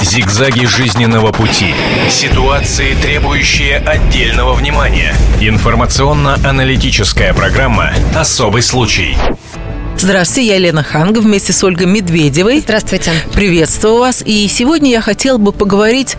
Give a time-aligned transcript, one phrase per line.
[0.00, 1.74] Зигзаги жизненного пути.
[2.10, 5.14] Ситуации, требующие отдельного внимания.
[5.40, 9.16] Информационно-аналитическая программа «Особый случай».
[9.98, 12.60] Здравствуйте, я Лена Ханга вместе с Ольгой Медведевой.
[12.60, 13.12] Здравствуйте.
[13.32, 14.22] Приветствую вас.
[14.24, 16.16] И сегодня я хотела бы поговорить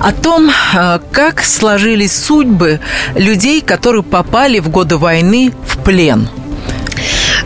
[0.00, 2.80] о том, а, как сложились судьбы
[3.14, 6.28] людей, которые попали в годы войны в плен.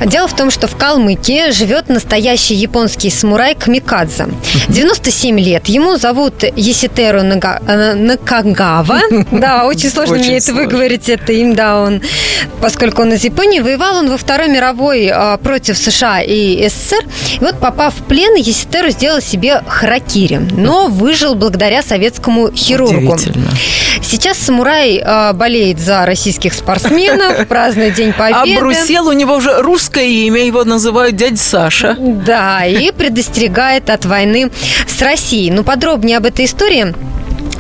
[0.05, 4.29] Дело в том, что в Калмыкии живет настоящий японский самурай Камикадзе.
[4.69, 5.67] 97 лет.
[5.69, 7.61] Ему зовут Еситеру Нага...
[7.67, 9.01] э, Накагава.
[9.31, 12.01] Да, очень сложно мне это выговорить, это им, да, он,
[12.61, 17.05] поскольку он из Японии, воевал он во Второй мировой а, против США и СССР.
[17.41, 23.17] И вот, попав в плен, Еситеру сделал себе харакири, но выжил благодаря советскому хирургу.
[24.03, 28.57] Сейчас самурай а, болеет за российских спортсменов, празднует День Победы.
[28.57, 31.97] А Брусел у него уже русский русское имя, его называют дядя Саша.
[31.99, 34.51] Да, и предостерегает от войны
[34.87, 35.51] с Россией.
[35.51, 36.95] Ну, подробнее об этой истории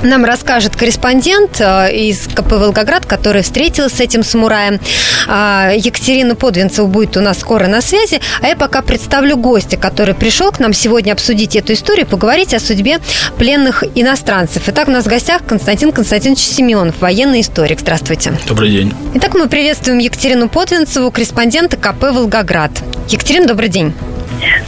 [0.02, 4.80] нам расскажет корреспондент э, из КП «Волгоград», который встретился с этим самураем.
[5.26, 8.20] А, Екатерина Подвинцева будет у нас скоро на связи.
[8.40, 12.60] А я пока представлю гостя, который пришел к нам сегодня обсудить эту историю, поговорить о
[12.60, 12.98] судьбе
[13.38, 14.62] пленных иностранцев.
[14.66, 17.80] Итак, у нас в гостях Константин Константинович Семенов, военный историк.
[17.80, 18.34] Здравствуйте.
[18.46, 18.92] Добрый день.
[19.14, 22.70] Итак, мы приветствуем Екатерину Подвинцеву, корреспондента КП «Волгоград».
[23.08, 23.94] Екатерина, добрый день.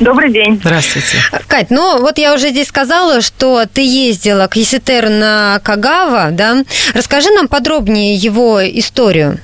[0.01, 0.61] Добрый день.
[0.63, 1.19] Здравствуйте.
[1.47, 6.65] Кать, ну вот я уже здесь сказала, что ты ездила к Еситеру на Кагава, да?
[6.95, 9.39] Расскажи нам подробнее его историю.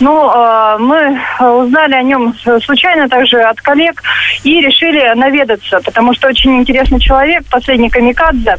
[0.00, 4.02] Ну, э, мы узнали о нем случайно также от коллег
[4.42, 8.56] и решили наведаться, потому что очень интересный человек, последний камикадзе.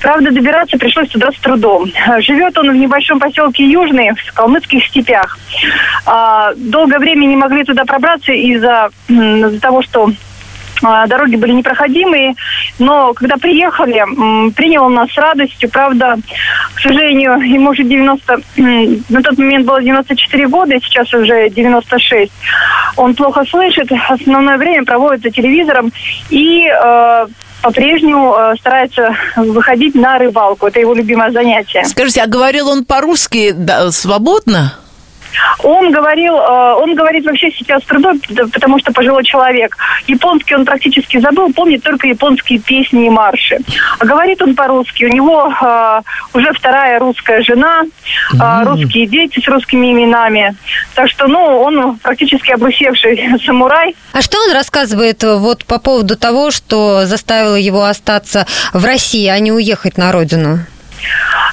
[0.00, 1.90] Правда, добираться пришлось туда с трудом.
[2.20, 5.38] Живет он в небольшом поселке Южный, в калмыцких степях.
[6.06, 10.10] А, долгое время не могли туда пробраться из-за из того, что
[10.82, 12.34] дороги были непроходимые,
[12.78, 14.02] но когда приехали,
[14.52, 15.70] принял нас с радостью.
[15.70, 16.16] Правда,
[16.74, 18.40] к сожалению, ему уже 90,
[19.08, 22.32] на тот момент было 94 года, сейчас уже 96.
[22.96, 25.92] Он плохо слышит, основное время проводит за телевизором
[26.30, 27.26] и э,
[27.62, 30.66] по-прежнему э, старается выходить на рыбалку.
[30.66, 31.84] Это его любимое занятие.
[31.84, 34.74] Скажите, а говорил он по-русски да, свободно?
[35.62, 38.20] Он говорил, э, он говорит вообще сейчас с трудом,
[38.52, 39.76] потому что пожилой человек.
[40.06, 43.58] Японский он практически забыл, помнит только японские песни и марши.
[43.98, 45.04] А говорит он по-русски.
[45.04, 46.00] У него э,
[46.34, 47.82] уже вторая русская жена,
[48.34, 50.54] mm русские дети с русскими именами.
[50.94, 53.94] Так что, ну, он практически обрусевший самурай.
[54.12, 59.38] А что он рассказывает вот по поводу того, что заставило его остаться в России, а
[59.38, 60.60] не уехать на родину?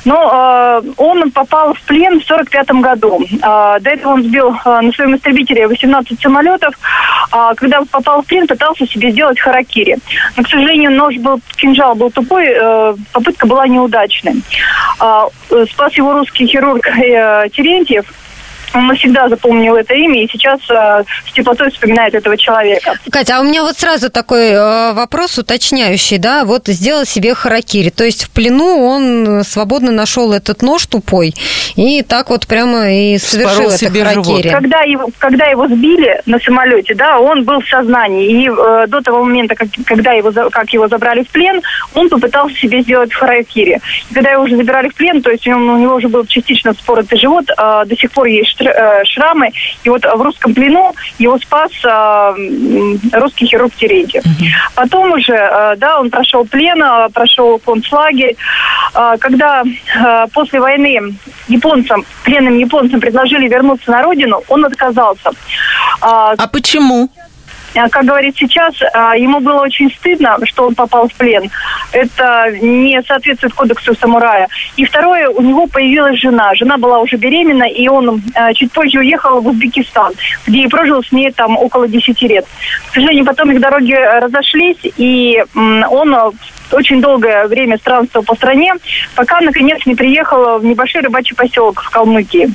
[0.06, 3.20] Но э, он попал в плен в 45 году.
[3.42, 6.74] Э, до этого он сбил э, на своем истребителе 18 самолетов.
[7.32, 9.98] Э, когда попал в плен, пытался себе сделать харакири.
[10.38, 14.42] Но, к сожалению, нож был, кинжал был тупой, э, попытка была неудачной.
[15.02, 15.26] Э,
[15.72, 18.06] спас его русский хирург э, Терентьев–
[18.74, 22.94] он навсегда запомнил это имя и сейчас э, с теплотой вспоминает этого человека.
[23.12, 27.90] Катя, а у меня вот сразу такой э, вопрос уточняющий, да, вот сделал себе харакири,
[27.90, 31.34] то есть в плену он свободно нашел этот нож тупой
[31.76, 34.50] и так вот прямо и совершил это харакири.
[34.50, 39.02] Когда его, когда его сбили на самолете, да, он был в сознании, и э, до
[39.02, 41.62] того момента, как, когда его, как его забрали в плен,
[41.94, 43.80] он попытался себе сделать харакири.
[44.10, 47.18] И когда его уже забирали в плен, то есть у него уже был частично споротый
[47.18, 48.59] живот, э, до сих пор есть
[49.06, 49.52] шрамы.
[49.84, 52.34] И вот в русском плену его спас э,
[53.14, 54.24] русский хирург Терентьев.
[54.76, 56.84] Потом уже, э, да, он прошел плен,
[57.14, 58.36] прошел концлагерь.
[59.20, 59.64] Когда
[60.34, 61.14] после войны
[61.48, 65.32] японцам, пленным японцам предложили вернуться на родину, он отказался.
[66.02, 67.10] А почему?
[67.76, 71.50] А, как говорит сейчас, а, ему было очень стыдно, что он попал в плен.
[71.92, 74.48] Это не соответствует кодексу самурая.
[74.76, 76.54] И второе, у него появилась жена.
[76.56, 80.14] Жена была уже беременна, и он а, чуть позже уехал в Узбекистан,
[80.48, 82.46] где и прожил с ней там около 10 лет.
[82.90, 86.16] К сожалению, потом их дороги разошлись, и он
[86.72, 88.74] очень долгое время странствовал по стране,
[89.16, 92.50] пока, наконец, не приехал в небольшой рыбачий поселок в Калмыкии.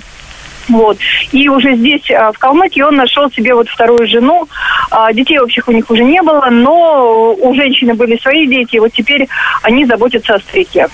[0.69, 0.99] Вот.
[1.33, 4.49] И уже здесь, а, в Калмыкии, он нашел себе вот вторую жену.
[4.91, 8.81] А, детей общих у них уже не было, но у женщины были свои дети, и
[8.81, 9.29] вот теперь
[9.63, 10.89] они заботятся о старике.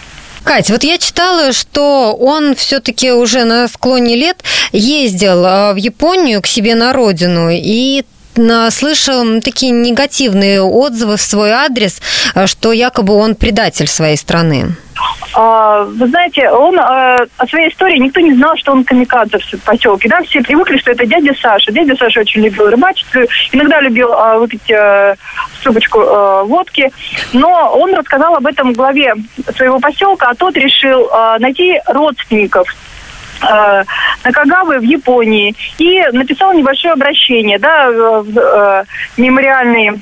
[0.44, 6.40] Кать, вот я читала, что он все-таки уже на склоне лет ездил а, в Японию
[6.43, 8.05] к себе на родину и
[8.70, 12.00] слышал такие негативные отзывы в свой адрес,
[12.46, 14.76] что якобы он предатель своей страны.
[15.32, 19.62] А, вы знаете, он а, о своей истории никто не знал, что он камикадзе в
[19.64, 20.08] поселке.
[20.08, 21.72] Да, все привыкли, что это дядя Саша.
[21.72, 23.06] Дядя Саша очень любил рыбачить,
[23.52, 24.70] иногда любил выпить
[25.62, 26.00] трубочку
[26.46, 26.90] водки.
[27.32, 29.14] Но он рассказал об этом главе
[29.56, 31.08] своего поселка, а тот решил
[31.38, 32.69] найти родственников
[33.42, 33.84] э,
[34.25, 38.84] Накагавы в Японии и написал небольшое обращение, да, в, в, э,
[39.16, 40.00] мемориальный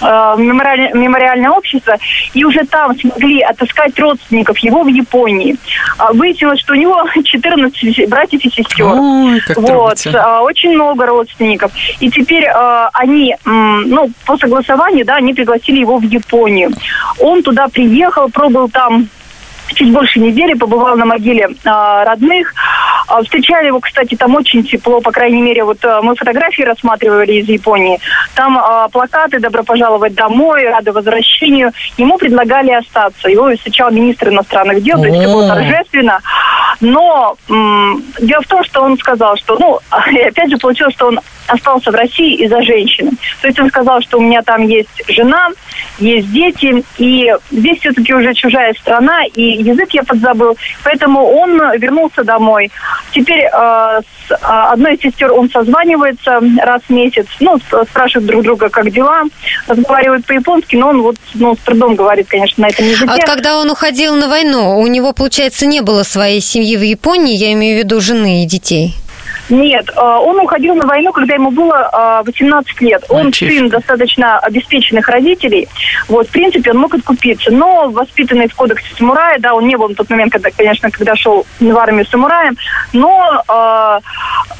[0.00, 1.96] э, мемориальное, мемориальное общество,
[2.34, 5.56] и уже там смогли отыскать родственников его в Японии.
[5.98, 8.86] А, Выяснилось, что у него 14 братьев и сестер.
[8.86, 10.40] Ой, как вот, трогательно.
[10.42, 11.72] очень много родственников.
[12.00, 16.70] И теперь э, они, ну, по согласованию, да, они пригласили его в Японию.
[17.18, 19.08] Он туда приехал, пробыл там
[19.74, 22.54] чуть больше недели, побывал на могиле а, родных.
[23.06, 27.34] А, встречали его, кстати, там очень тепло, по крайней мере, вот а, мы фотографии рассматривали
[27.34, 27.98] из Японии.
[28.34, 31.72] Там а, плакаты «Добро пожаловать домой», «Рады возвращению».
[31.96, 33.28] Ему предлагали остаться.
[33.28, 36.20] Его встречал министр иностранных дел, то есть все было торжественно.
[36.80, 39.78] Но м, дело в том, что он сказал, что, ну,
[40.12, 43.10] и опять же получилось, что он остался в России из-за женщины.
[43.40, 45.48] То есть он сказал, что у меня там есть жена,
[45.98, 52.24] есть дети, и здесь все-таки уже чужая страна, и язык я подзабыл, поэтому он вернулся
[52.24, 52.70] домой.
[53.12, 57.58] Теперь э, с э, одной из сестер он созванивается раз в месяц, ну,
[57.90, 59.22] спрашивают друг друга, как дела,
[59.66, 63.10] разговаривают по-японски, но он вот, ну, с трудом говорит, конечно, на этом языке.
[63.10, 67.34] А когда он уходил на войну, у него, получается, не было своей семьи в Японии,
[67.34, 68.94] я имею в виду жены и детей.
[69.48, 73.04] Нет, э, он уходил на войну, когда ему было э, 18 лет.
[73.08, 73.54] Он Мальчишка.
[73.54, 75.68] сын достаточно обеспеченных родителей.
[76.08, 77.50] Вот, в принципе, он мог откупиться.
[77.50, 81.16] Но воспитанный в кодексе самурая, да, он не был на тот момент, когда, конечно, когда
[81.16, 82.56] шел в армию самураем,
[82.92, 84.00] но э,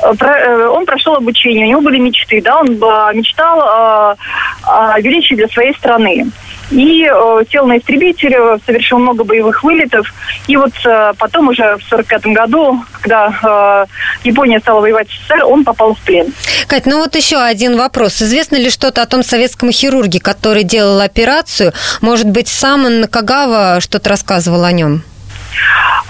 [0.02, 4.16] э, про- э, он прошел обучение, у него были мечты, да, он э, мечтал э,
[4.64, 6.26] о величии для своей страны.
[6.70, 10.12] И э, сел на истребитель, э, совершил много боевых вылетов.
[10.46, 13.86] И вот э, потом уже в 45 году, когда
[14.22, 16.32] э, Япония стала воевать с СССР, он попал в плен.
[16.66, 18.20] Кать, ну вот еще один вопрос.
[18.20, 21.72] Известно ли что-то о том советском хирурге, который делал операцию?
[22.00, 25.02] Может быть, сам Накагава что-то рассказывал о нем?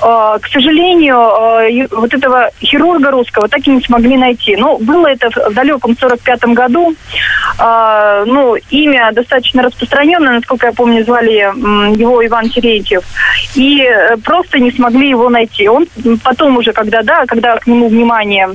[0.00, 4.56] Э, К сожалению, э, вот этого хирурга русского так и не смогли найти.
[4.56, 6.94] Ну, было это в далеком 45 году.
[7.58, 11.32] Э, Ну, имя достаточно распространенное, насколько я помню, звали
[11.98, 13.02] его Иван Терентьев.
[13.54, 13.88] И
[14.24, 15.68] просто не смогли его найти.
[15.68, 15.86] Он
[16.22, 18.48] потом уже, когда, да, когда к нему внимание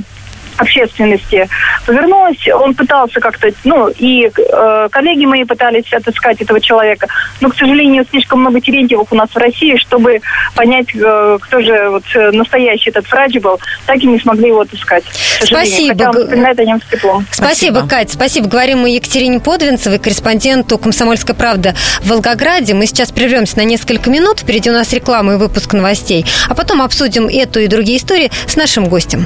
[0.57, 1.47] общественности
[1.85, 7.07] повернулась, он пытался как-то, ну, и э, коллеги мои пытались отыскать этого человека,
[7.41, 10.21] но, к сожалению, слишком много Терентьевых у нас в России, чтобы
[10.55, 14.61] понять, э, кто же вот э, настоящий этот врач был, так и не смогли его
[14.61, 15.03] отыскать.
[15.03, 15.95] к сожалению.
[15.95, 16.13] Спасибо.
[16.45, 17.25] Хотя о нем с теплом.
[17.31, 17.87] Спасибо, Спасибо.
[17.87, 18.11] Кать.
[18.11, 18.47] Спасибо.
[18.47, 22.73] Говорим мы Екатерине Подвинцевой, корреспонденту «Комсомольской правды» в Волгограде.
[22.73, 24.39] Мы сейчас прервемся на несколько минут.
[24.39, 26.25] Впереди у нас реклама и выпуск новостей.
[26.49, 29.25] А потом обсудим эту и другие истории с нашим гостем.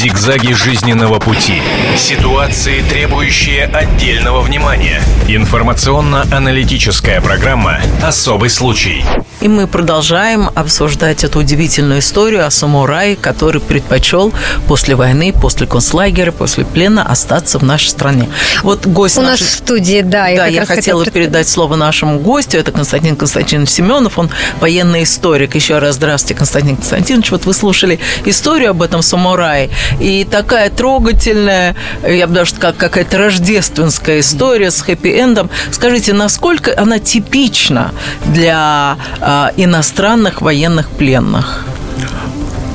[0.00, 1.60] Зигзаги жизненного пути.
[1.94, 5.02] Ситуации, требующие отдельного внимания.
[5.28, 9.04] Информационно-аналитическая программа «Особый случай».
[9.42, 14.32] И мы продолжаем обсуждать эту удивительную историю о самурае, который предпочел
[14.66, 18.28] после войны, после концлагеря, после плена остаться в нашей стране.
[18.62, 20.28] Вот гость У нас нашей- в студии, да.
[20.34, 21.12] да, как я хотела представить.
[21.12, 22.58] передать слово нашему гостю.
[22.58, 24.18] Это Константин Константинович Семенов.
[24.18, 24.28] Он
[24.60, 25.54] военный историк.
[25.54, 27.30] Еще раз здравствуйте, Константин Константинович.
[27.30, 29.70] Вот вы слушали историю об этом самурае.
[29.98, 31.74] И такая трогательная,
[32.06, 35.50] я бы даже сказала, какая-то рождественская история с хэппи-эндом.
[35.70, 37.92] Скажите, насколько она типична
[38.26, 41.64] для а, иностранных военных пленных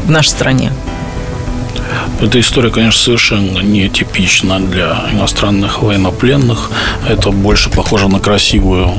[0.06, 0.72] в нашей стране?
[2.22, 6.72] Эта история, конечно, совершенно не типична для иностранных военнопленных.
[7.08, 8.94] Это больше похоже на красивую,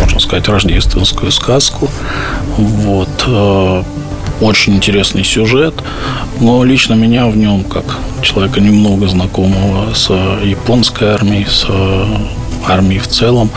[0.00, 1.88] можно сказать, рождественскую сказку.
[2.56, 3.86] Вот.
[4.40, 5.74] Э, Очень интересный сюжет,
[6.40, 7.84] но лично меня в нем, как
[8.22, 10.10] человека немного знакомого с
[10.44, 11.66] японской армией, с
[12.68, 13.50] армией в целом,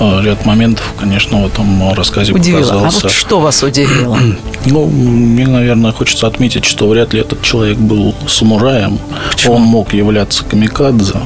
[0.00, 2.60] э, ряд моментов, конечно, в этом рассказе Удивило.
[2.60, 3.02] А показался.
[3.04, 4.18] вот что вас удивило?
[4.66, 8.98] Ну, мне, наверное, хочется отметить, что вряд ли этот человек был самураем.
[9.46, 11.16] Он мог являться камикадзе.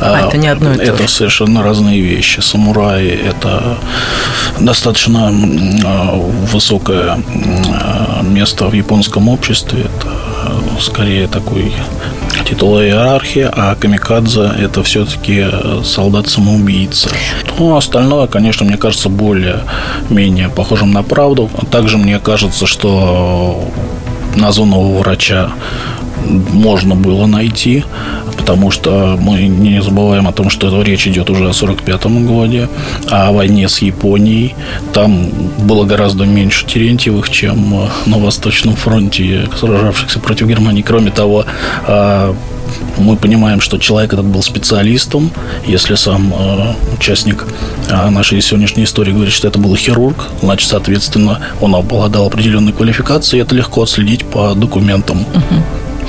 [0.00, 2.40] А, это не одно и то Это совершенно разные вещи.
[2.40, 3.78] Самураи– это
[4.58, 5.30] достаточно
[6.52, 7.18] высокое
[8.22, 9.80] место в японском обществе.
[9.80, 11.72] Это скорее такой
[12.48, 15.46] титул иерархии, а камикадзе– это все-таки
[15.84, 17.10] солдат-самоубийца.
[17.58, 21.50] Ну, остальное, конечно, мне кажется, более-менее похожим на правду.
[21.70, 23.62] Также мне кажется, что
[24.36, 25.50] названного врача
[26.28, 27.84] можно было найти,
[28.36, 32.68] потому что мы не забываем о том, что речь идет уже о 45-м годе,
[33.10, 34.54] а о войне с Японией.
[34.92, 40.82] Там было гораздо меньше Терентьевых, чем на Восточном фронте, сражавшихся против Германии.
[40.82, 41.44] Кроме того,
[41.86, 42.34] а,
[42.98, 45.30] мы понимаем, что человек этот был специалистом.
[45.66, 47.46] Если сам э, участник
[47.88, 53.42] э, нашей сегодняшней истории говорит, что это был хирург, значит, соответственно, он обладал определенной квалификацией.
[53.42, 55.18] Это легко отследить по документам.
[55.18, 55.89] Uh-huh.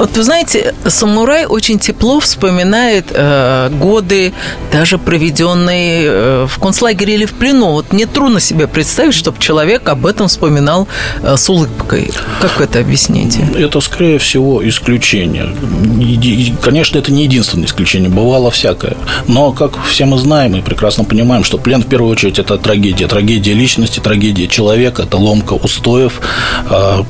[0.00, 4.32] Вот вы знаете, самурай очень тепло вспоминает э, годы,
[4.72, 7.72] даже проведенные э, в концлагере или в плену.
[7.72, 10.88] Вот мне трудно себе представить, чтобы человек об этом вспоминал
[11.22, 12.10] э, с улыбкой.
[12.40, 13.46] Как это объясните?
[13.54, 15.54] Это, скорее всего, исключение.
[16.62, 18.08] Конечно, это не единственное исключение.
[18.08, 18.96] Бывало всякое.
[19.28, 23.06] Но, как все мы знаем и прекрасно понимаем, что плен, в первую очередь, это трагедия.
[23.06, 26.22] Трагедия личности, трагедия человека, это ломка устоев,
[26.70, 27.02] э,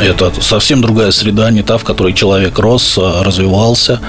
[0.00, 4.00] это совсем другая среда, не та, в которой человек рос, а, развивался.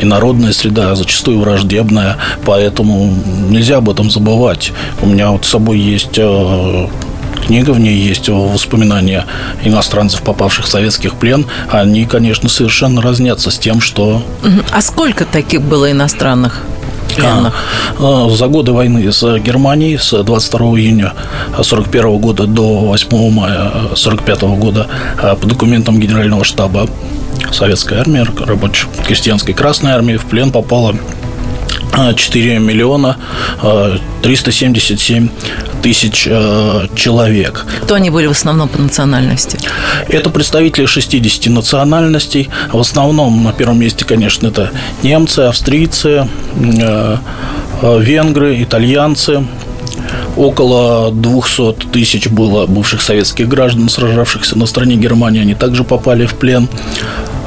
[0.00, 3.14] И народная среда зачастую враждебная, поэтому
[3.48, 4.72] нельзя об этом забывать.
[5.00, 6.88] У меня вот с собой есть а,
[7.46, 9.24] книга, в ней есть воспоминания
[9.62, 11.46] иностранцев, попавших в советских плен.
[11.70, 14.22] Они, конечно, совершенно разнятся с тем, что...
[14.72, 16.62] А сколько таких было иностранных?
[17.16, 17.54] пленных?
[17.98, 21.12] А, за годы войны с Германией с 22 июня
[21.52, 24.86] 1941 года до 8 мая 1945 года
[25.40, 26.88] по документам Генерального штаба
[27.52, 30.96] Советской армии, рабоче-крестьянской Красной армии в плен попало
[32.14, 33.16] 4 миллиона
[34.22, 35.28] 377
[35.82, 36.28] тысяч
[36.94, 37.64] человек.
[37.82, 39.58] Кто они были в основном по национальности?
[40.08, 42.50] Это представители 60 национальностей.
[42.72, 46.28] В основном на первом месте, конечно, это немцы, австрийцы,
[47.82, 49.46] венгры, итальянцы,
[50.36, 55.40] Около 200 тысяч было бывших советских граждан, сражавшихся на стороне Германии.
[55.40, 56.68] Они также попали в плен.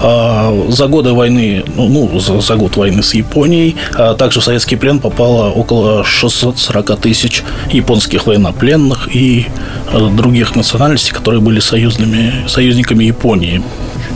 [0.01, 4.44] А, за годы войны, ну, ну, за, за год войны с Японией, а также в
[4.44, 9.48] советский плен попало около 640 тысяч японских военнопленных и
[9.91, 13.62] а, других национальностей, которые были союзными, союзниками Японии.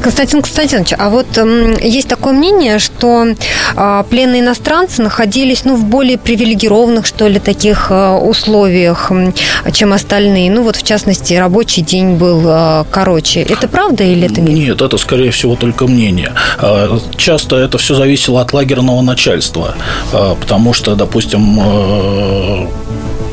[0.04, 5.86] Константин Константинович, а вот э, есть такое мнение, что э, пленные иностранцы находились ну, в
[5.86, 9.32] более привилегированных, что ли, таких э, условиях, э,
[9.72, 10.52] чем остальные.
[10.52, 13.42] Ну, вот, в частности, рабочий день был э, короче.
[13.42, 14.54] Это правда или это нет?
[14.54, 16.34] Нет, это, скорее всего, только мнение.
[16.58, 19.76] А, часто это все зависело от лагерного начальства,
[20.12, 22.68] а, потому что, допустим, э,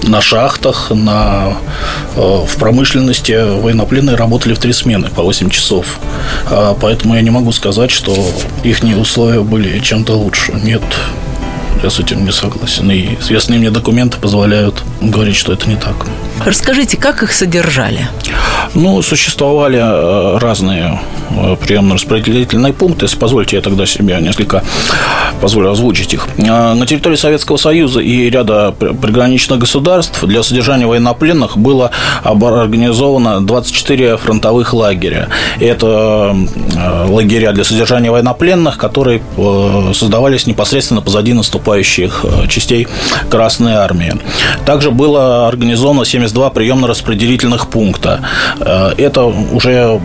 [0.05, 1.57] на шахтах, на,
[2.17, 5.99] э, в промышленности военнопленные работали в три смены по 8 часов.
[6.51, 8.15] А, поэтому я не могу сказать, что
[8.63, 10.53] их условия были чем-то лучше.
[10.53, 10.83] Нет,
[11.83, 12.91] я с этим не согласен.
[12.91, 16.07] И известные мне документы позволяют говорить, что это не так.
[16.45, 18.09] Расскажите, как их содержали?
[18.75, 21.01] Ну, существовали э, разные
[21.31, 23.07] э, приемно-распределительные пункты.
[23.07, 24.63] Если позвольте, я тогда себе несколько
[25.41, 26.29] позволю озвучить их.
[26.39, 31.91] Э, на территории Советского Союза и ряда приграничных государств для содержания военнопленных было
[32.23, 35.29] организовано 24 фронтовых лагеря.
[35.59, 36.37] Это
[37.09, 39.23] лагеря для содержания военнопленных, которые
[39.95, 42.87] создавались непосредственно позади наступающих частей
[43.29, 44.15] Красной Армии.
[44.65, 48.21] Также было организовано 72 приемно-распределительных пункта.
[48.61, 50.01] Э, это уже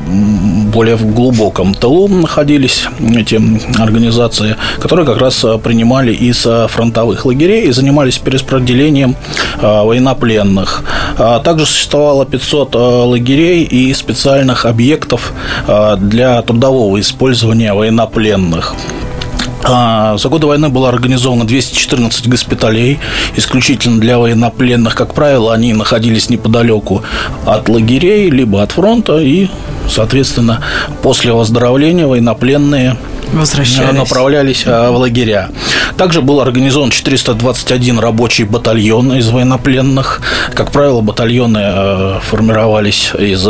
[0.73, 2.85] более в глубоком тылу находились
[3.15, 3.39] эти
[3.79, 9.15] организации, которые как раз принимали из фронтовых лагерей и занимались перераспределением
[9.61, 10.83] э, военнопленных.
[11.17, 15.33] А также существовало 500 э, лагерей и специальных объектов
[15.97, 18.75] для трудового использования военнопленных.
[19.67, 22.99] А, за годы войны было организовано 214 госпиталей,
[23.35, 24.95] исключительно для военнопленных.
[24.95, 27.03] Как правило, они находились неподалеку
[27.45, 29.47] от лагерей, либо от фронта, и,
[29.89, 30.61] соответственно,
[31.01, 32.97] после выздоровления военнопленные
[33.93, 35.49] направлялись а, в лагеря.
[35.97, 40.21] Также был организован 421 рабочий батальон из военнопленных.
[40.53, 43.47] Как правило, батальоны а, формировались из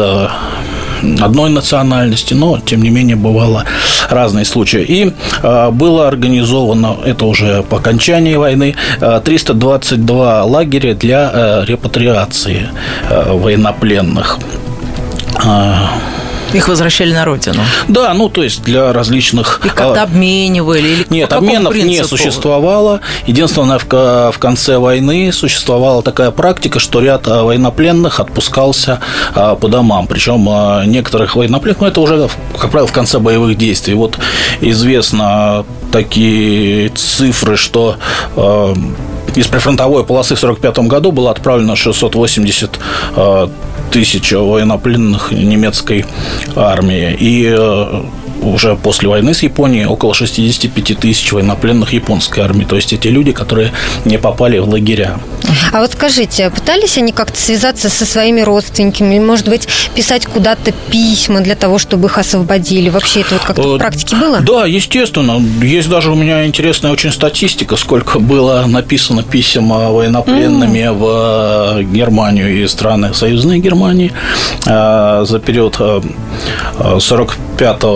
[1.22, 3.66] одной национальности, но, тем не менее, бывало
[4.10, 4.84] разные случаи.
[4.84, 12.70] И э, было организовано, это уже по окончании войны, э, 322 лагеря для э, репатриации
[13.10, 14.40] э, военнопленных.
[16.56, 17.62] Их возвращали на родину?
[17.90, 19.60] Да, ну, то есть для различных...
[19.66, 20.88] И как-то а, обменивали?
[20.88, 21.92] Или Нет, обменов принципу?
[21.92, 23.02] не существовало.
[23.26, 29.02] Единственное, в, в конце войны существовала такая практика, что ряд а, военнопленных отпускался
[29.34, 30.08] а, по домам.
[30.08, 30.46] Причем
[30.90, 33.94] некоторых военнопленных, ну, это уже, как правило, в конце боевых действий.
[33.94, 34.18] Вот
[34.62, 37.98] известно такие цифры, что
[39.36, 42.80] из прифронтовой полосы в 1945 году было отправлено 680
[43.16, 43.48] э,
[43.92, 46.06] тысяч военнопленных немецкой
[46.56, 47.16] армии.
[47.20, 48.04] И э,
[48.46, 52.66] уже после войны с Японией около 65 тысяч военнопленных японской армии.
[52.66, 53.72] То есть эти люди, которые
[54.06, 55.18] не попали в лагеря.
[55.72, 59.20] А вот скажите, пытались они как-то связаться со своими родственниками?
[59.20, 62.90] Может быть, писать куда-то письма для того, чтобы их освободили?
[62.90, 64.40] Вообще это вот как-то в э, практике было?
[64.42, 65.42] Да, естественно.
[65.62, 70.94] Есть даже у меня интересная очень статистика, сколько было написано писем военнопленными mm.
[70.94, 74.12] в Германию и страны союзной Германии
[74.66, 75.80] э, за период
[77.00, 77.88] 45 э,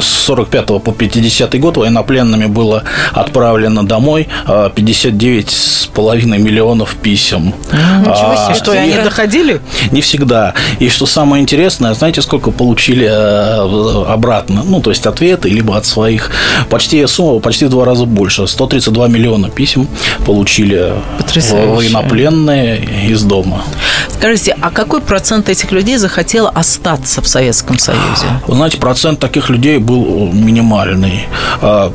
[0.00, 7.54] с 45 по 50 год военнопленными было отправлено домой 59,5 миллионов писем.
[7.72, 8.48] Ничего себе.
[8.48, 9.60] А, что, и они доходили?
[9.90, 10.54] Не всегда.
[10.78, 14.62] И что самое интересное, знаете, сколько получили э, обратно?
[14.64, 16.30] Ну, то есть ответы, либо от своих.
[16.68, 18.46] Почти сумма, почти в два раза больше.
[18.46, 19.88] 132 миллиона писем
[20.26, 21.68] получили Потрясающе.
[21.68, 23.62] военнопленные из дома.
[24.08, 28.26] Скажите, а какой процент этих людей захотел остаться в Советском Союзе?
[28.46, 31.26] Вы знаете, процент таких людей людей был минимальный.
[31.62, 31.90] А,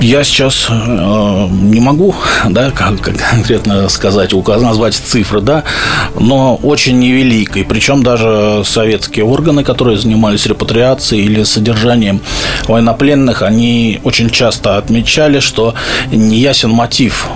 [0.00, 2.14] я сейчас э, не могу,
[2.48, 5.62] да, как, как конкретно сказать, указать, назвать цифры, да,
[6.18, 7.64] но очень невеликой.
[7.64, 12.22] Причем даже советские органы, которые занимались репатриацией или содержанием
[12.66, 15.74] военнопленных, они очень часто отмечали, что
[16.10, 17.28] неясен мотив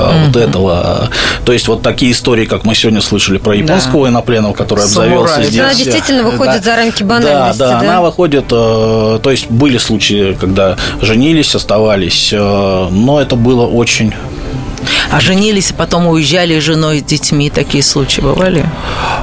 [0.00, 0.26] mm-hmm.
[0.26, 1.08] вот этого.
[1.44, 4.00] То есть вот такие истории, как мы сегодня слышали про японского да.
[4.00, 5.60] военнопленного, который обзавелся здесь.
[5.60, 6.62] Она действительно выходит да.
[6.62, 7.58] за рамки банальности.
[7.58, 13.20] Да, да, да, она выходит, э, то есть были случаи, когда женились, оставались, э, но
[13.20, 14.14] это было очень
[15.10, 17.50] а женились, и потом уезжали с женой, с детьми.
[17.50, 18.64] Такие случаи бывали?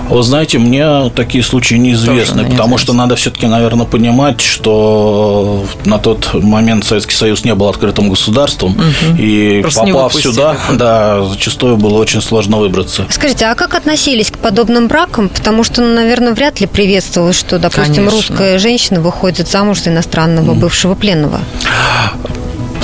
[0.10, 5.98] Вы знаете, мне такие случаи неизвестны, Тоже потому что надо все-таки, наверное, понимать, что на
[5.98, 9.18] тот момент Советский Союз не был открытым государством, угу.
[9.18, 13.06] и Просто попав сюда, да, зачастую было очень сложно выбраться.
[13.10, 15.30] Скажите, а как относились к подобным бракам?
[15.30, 18.12] Потому что, ну, наверное, вряд ли приветствовалось, что, допустим, Конечно.
[18.12, 21.40] русская женщина выходит замуж за иностранного бывшего пленного.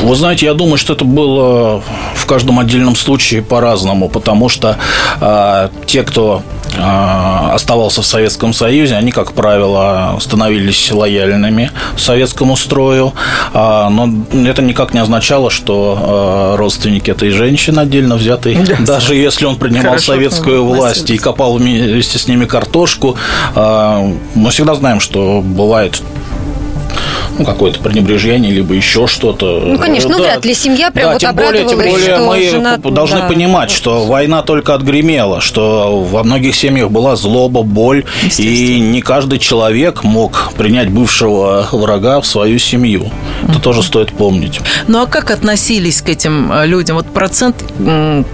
[0.04, 1.82] Вы знаете, я думаю, что это было
[2.14, 4.78] в каждом отдельном случае по-разному, потому что
[5.22, 6.44] э, те, кто
[6.76, 13.14] э, оставался в Советском Союзе, они, как правило, становились лояльными советскому строю,
[13.54, 13.58] э,
[13.90, 14.10] но
[14.46, 18.76] это никак не означало, что родственники этой женщины отдельно взятые, да.
[18.80, 23.16] даже если он принимал Хорошо, советскую власть и копал вместе с ними картошку,
[23.56, 26.02] мы всегда знаем, что бывает
[27.38, 29.62] ну, какое-то пренебрежение, либо еще что-то.
[29.66, 30.24] Ну, конечно, ну, да.
[30.24, 32.78] вряд ли семья прям да, вот тем более, тем более мы жена...
[32.78, 33.28] должны да.
[33.28, 38.06] понимать, что война только отгремела, что во многих семьях была злоба, боль,
[38.38, 43.12] и не каждый человек мог принять бывшего врага в свою семью.
[43.48, 44.60] Это тоже стоит помнить.
[44.88, 46.98] Ну, а как относились к этим э, людям?
[46.98, 47.56] Вот процент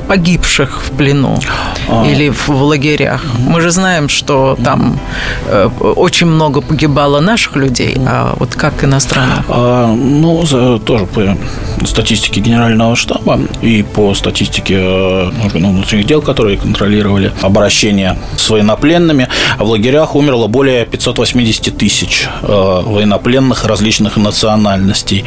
[0.07, 1.39] погибших в плену
[1.87, 2.05] а.
[2.05, 3.23] или в лагерях.
[3.47, 4.99] Мы же знаем, что там
[5.47, 9.45] э, очень много погибало наших людей, а вот как иностранных?
[9.47, 11.37] А, ну, за, тоже по
[11.85, 19.29] статистике Генерального штаба и по статистике э, ну, внутренних дел, которые контролировали обращение с военнопленными,
[19.57, 25.23] в лагерях умерло более 580 тысяч э, военнопленных различных национальностей.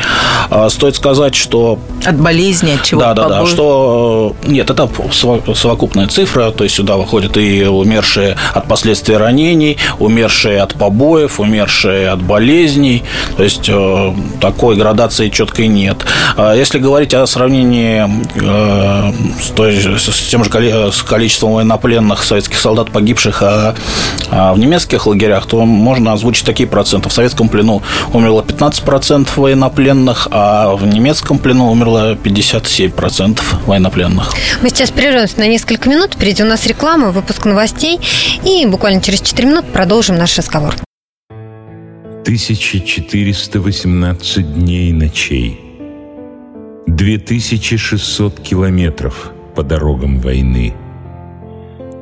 [0.51, 1.79] А, стоит сказать, что...
[2.05, 3.01] От болезни, от чего?
[3.01, 3.46] Да, да, да.
[3.46, 4.35] Что...
[4.44, 10.61] Э, нет, это совокупная цифра, то есть сюда выходят и умершие от последствий ранений, умершие
[10.61, 13.03] от побоев, умершие от болезней.
[13.37, 16.05] То есть э, такой градации четкой нет.
[16.37, 18.05] А если говорить о сравнении
[18.37, 20.51] э, с, той, с тем же
[20.93, 23.75] с количеством военнопленных советских солдат, погибших а,
[24.31, 27.09] а в немецких лагерях, то можно озвучить такие проценты.
[27.09, 34.33] В советском плену умерло 15% военнопленных, а в немецком плену умерло 57% военнопленных.
[34.62, 36.15] Мы сейчас прервемся на несколько минут.
[36.15, 38.01] Впереди у нас реклама, выпуск новостей.
[38.45, 40.75] И буквально через 4 минуты продолжим наш разговор.
[42.23, 45.59] 1418 дней и ночей,
[46.87, 50.73] 2600 километров по дорогам войны,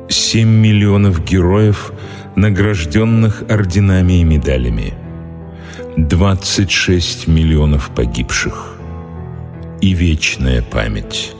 [0.09, 1.91] 7 миллионов героев,
[2.35, 4.93] награжденных орденами и медалями,
[5.97, 8.75] 26 миллионов погибших
[9.81, 11.33] и вечная память.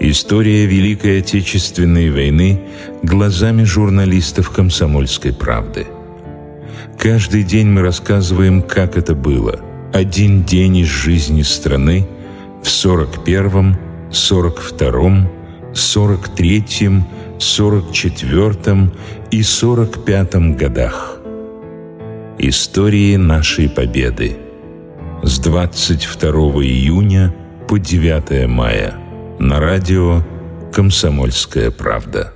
[0.00, 2.58] История Великой Отечественной войны
[3.02, 5.86] глазами журналистов «Комсомольской правды».
[6.98, 9.60] Каждый день мы рассказываем, как это было.
[9.92, 12.06] Один день из жизни страны
[12.62, 13.76] в 41-м,
[14.10, 15.28] 42-м,
[15.72, 17.06] 43-м,
[17.38, 18.92] 44-м
[19.30, 21.18] и 45-м годах.
[22.38, 24.36] Истории нашей победы
[25.22, 26.30] с 22
[26.64, 27.34] июня
[27.68, 28.94] по 9 мая
[29.38, 30.22] на радио
[30.72, 32.32] «Комсомольская правда».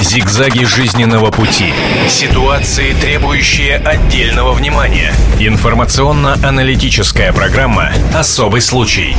[0.00, 1.72] Зигзаги жизненного пути.
[2.08, 5.14] Ситуации, требующие отдельного внимания.
[5.40, 9.16] Информационно-аналитическая программа «Особый случай».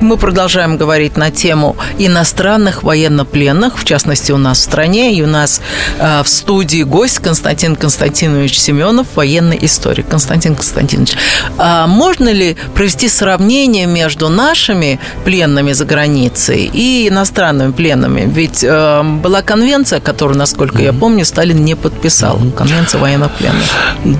[0.00, 5.14] Мы продолжаем говорить на тему иностранных военнопленных, в частности, у нас в стране.
[5.14, 5.60] И у нас
[5.98, 10.08] э, в студии гость Константин Константинович Семенов, военный историк.
[10.08, 11.12] Константин Константинович,
[11.58, 18.22] а можно ли провести сравнение между нашими пленными за границей и иностранными пленными?
[18.26, 22.38] Ведь э, была конвенция, которую, насколько я помню, Сталин не подписал.
[22.54, 23.64] Конвенция военнопленных.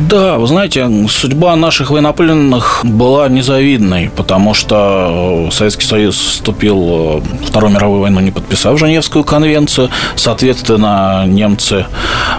[0.09, 7.23] Да, вы знаете, судьба наших военнопленных была незавидной, потому что э, Советский Союз вступил в
[7.45, 9.91] Вторую мировую войну, не подписав Женевскую конвенцию.
[10.17, 11.85] Соответственно, немцы,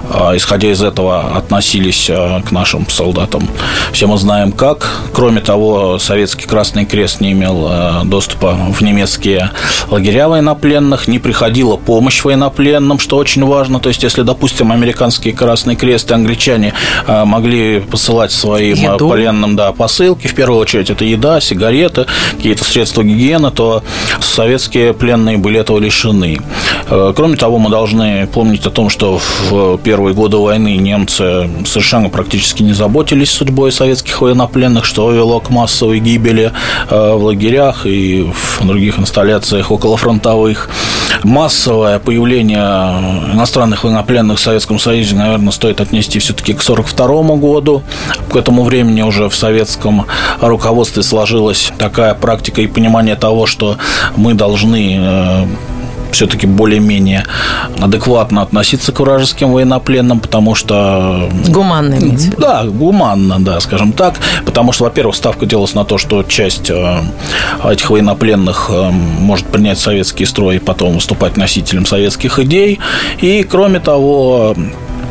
[0.10, 3.48] э, исходя из этого, относились э, к нашим солдатам.
[3.92, 4.90] Все мы знаем как.
[5.14, 7.70] Кроме того, Советский Красный Крест не имел
[8.06, 9.52] доступа в немецкие
[9.92, 13.80] лагеря военнопленных, не приходила помощь военнопленным, что очень важно.
[13.80, 16.74] То есть, если, допустим, американский Красный Крест и англичане
[17.08, 19.10] могли посылать своим Еду.
[19.10, 23.84] пленным да, посылки, в первую очередь это еда, сигареты, какие-то средства гигиены, то
[24.20, 26.40] советские пленные были этого лишены.
[26.90, 32.10] Э, Кроме того, мы должны помнить о том, что в первые годы войны немцы совершенно
[32.10, 36.52] практически не заботились судьбой советских военнопленных, что вело к массовой гибели
[36.90, 40.70] э, в лагерях и в других инсталляциях околофронтовых.
[41.24, 47.82] Массовое появление иностранных военнопленных в Советском Союзе, наверное, стоит отнести все-таки к 1942 году.
[48.32, 50.06] К этому времени уже в советском
[50.40, 53.78] руководстве сложилась такая практика и понимание того, что
[54.16, 55.46] мы должны э,
[56.14, 57.26] все-таки более-менее
[57.80, 61.30] адекватно относиться к вражеским военнопленным, потому что...
[61.48, 62.36] Гуманно виду.
[62.38, 64.16] Да, гуманно, да, скажем так.
[64.46, 67.02] Потому что, во-первых, ставка делалась на то, что часть э,
[67.64, 72.80] этих военнопленных э, может принять советский строй и потом выступать носителем советских идей.
[73.20, 74.56] И, кроме того,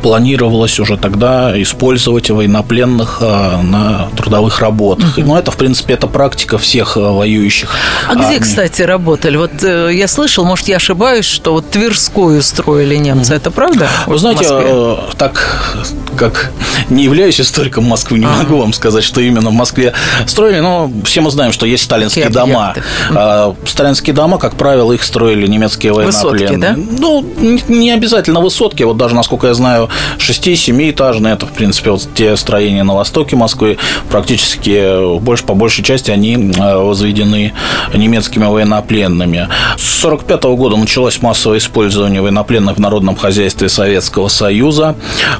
[0.02, 5.16] планировалось уже тогда использовать военнопленных э, на трудовых работах.
[5.16, 7.74] Ну, это, в принципе, это практика всех э, воюющих.
[8.08, 8.38] А где, армий.
[8.40, 9.36] кстати, работали?
[9.36, 13.34] Вот э, я слышал, может, я ошибаюсь, что вот Тверскую строили немцы.
[13.34, 13.88] Это правда?
[14.06, 15.74] Вы Вот знаете, э, так
[16.16, 16.50] как
[16.90, 19.92] не являюсь историком Москвы, не могу вам сказать, что именно в Москве
[20.26, 22.70] строили, но все мы знаем, что есть сталинские Какие дома.
[22.70, 22.90] объекты?
[23.14, 26.74] А, Сталинские дома, как правило, их строили немецкие Высотки, военнопленные.
[26.76, 26.96] да?
[26.98, 32.08] Ну, не- не обязательно высотки, вот даже, насколько я знаю, 6-7-этажные, это, в принципе, вот
[32.14, 37.52] те строения на востоке Москвы, практически э, больше, по большей части они э, возведены
[37.94, 39.48] немецкими военнопленными.
[39.76, 44.94] С 1945 года началось массовое использование военнопленных в народном хозяйстве Советского Союза.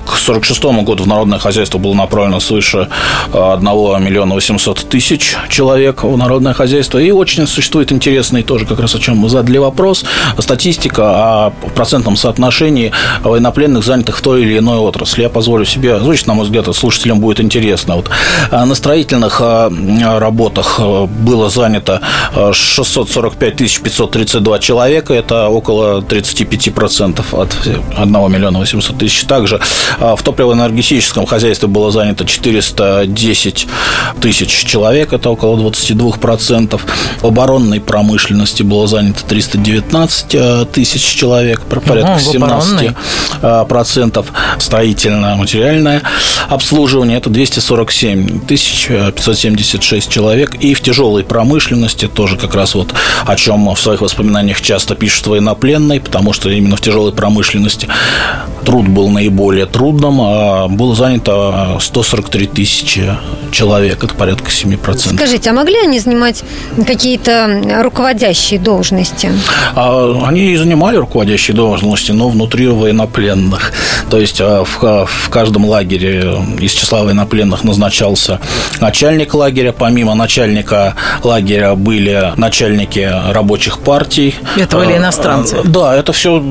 [0.05, 2.89] К 1946 году в народное хозяйство было направлено свыше
[3.33, 3.65] э, 1
[4.05, 6.99] миллиона 800 тысяч человек в народное хозяйство.
[6.99, 10.05] И очень существует интересный тоже, как раз о чем мы задали вопрос,
[10.39, 11.03] статистика
[11.47, 15.23] о процентном соотношении военнопленных, занятых в той или иной отрасли.
[15.23, 17.97] Я позволю себе озвучить, на мой взгляд, слушателям будет интересно.
[17.97, 18.11] Вот
[18.51, 22.01] э, на строительных э, работах э, было занято
[22.35, 27.57] э, 645 532 человека, это около 35% от
[27.97, 29.25] 1 миллиона 800 тысяч.
[29.25, 29.61] Также
[29.99, 33.67] в топливо-энергетическом хозяйстве было занято 410
[34.21, 36.81] тысяч человек, это около 22%.
[37.21, 42.95] В оборонной промышленности было занято 319 э, тысяч человек, порядка в оборонной.
[42.95, 42.97] 17
[43.43, 43.65] э,
[44.31, 46.03] процентов строительно-материальное
[46.49, 52.95] обслуживание это 247 тысяч э, 576 человек и в тяжелой промышленности тоже как раз вот
[53.27, 57.89] о чем в своих воспоминаниях часто пишут военнопленные потому что именно в тяжелой промышленности
[58.65, 63.17] труд был наиболее трудным а было занято 143 тысячи
[63.51, 66.43] человек это порядка 7 процентов Скажите, а могли они занимать
[66.87, 69.31] какие-то руководящие должности?
[69.75, 73.73] А, Они и занимали руководящие должности, но внутри военнопленных.
[74.11, 78.41] То есть а, в, в каждом лагере из числа военнопленных назначался
[78.81, 79.73] начальник лагеря.
[79.73, 84.35] Помимо начальника лагеря были начальники рабочих партий.
[84.57, 85.59] Это были А, иностранцы?
[85.65, 86.43] Да, это все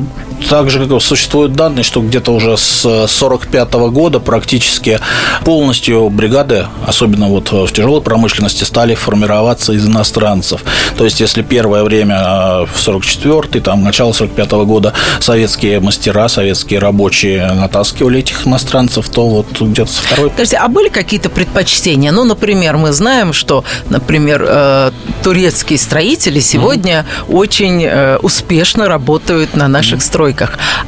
[0.47, 4.99] также как существуют данные, что где-то уже с 45 года практически
[5.43, 10.63] полностью бригады, особенно вот в тяжелой промышленности, стали формироваться из иностранцев.
[10.97, 16.79] То есть, если первое время э, в 44 там, начало 45 года советские мастера, советские
[16.79, 20.31] рабочие натаскивали этих иностранцев, то вот где-то со второй...
[20.31, 22.11] Скажите, а были какие-то предпочтения?
[22.11, 24.91] Ну, например, мы знаем, что, например, э,
[25.23, 27.35] турецкие строители сегодня mm-hmm.
[27.35, 30.03] очень э, успешно работают на наших mm-hmm.
[30.03, 30.28] стройках.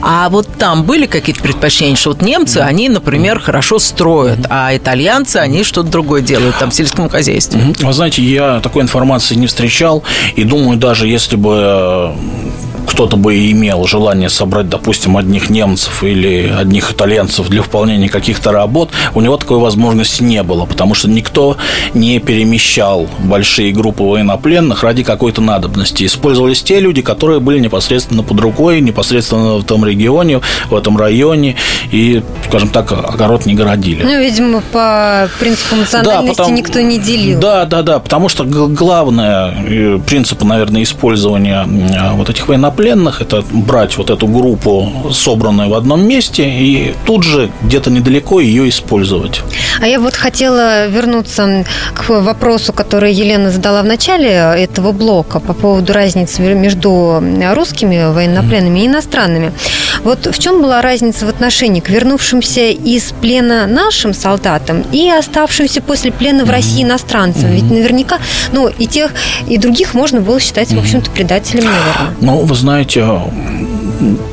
[0.02, 5.38] А вот там были какие-то предпочтения, что вот немцы, они, например, хорошо строят, а итальянцы,
[5.38, 7.62] они что-то другое делают там в сельском хозяйстве?
[7.80, 10.04] Вы знаете, я такой информации не встречал,
[10.36, 12.14] и думаю, даже если бы э,
[12.88, 18.89] кто-то бы имел желание собрать, допустим, одних немцев или одних итальянцев для выполнения каких-то работ,
[19.13, 21.58] у него такой возможности не было, потому что никто
[21.94, 26.06] не перемещал большие группы военнопленных ради какой-то надобности.
[26.06, 31.56] Использовались те люди, которые были непосредственно под рукой, непосредственно в том регионе, в этом районе,
[31.91, 34.04] и, скажем так, огород не городили.
[34.04, 37.39] Ну, видимо, по принципу национальности да, потому, никто не делил.
[37.39, 41.65] Да, да, да, потому что главное э, принцип, наверное, использования
[42.13, 47.24] вот этих военнопленных военнопленных, это брать вот эту группу, собранную в одном месте, и тут
[47.24, 49.42] же где-то недалеко ее использовать.
[49.82, 55.54] А я вот хотела вернуться к вопросу, который Елена задала в начале этого блока по
[55.54, 59.54] поводу разницы между русскими военнопленными и иностранными.
[60.04, 65.82] Вот в чем была разница в отношении к вернувшимся из плена нашим солдатам и оставшимся
[65.82, 67.52] после плена в России иностранцам?
[67.52, 68.18] Ведь наверняка,
[68.52, 69.12] ну, и тех,
[69.48, 72.16] и других можно было считать, в общем-то, предателями, наверное.
[72.22, 73.06] Ну, вы знаете,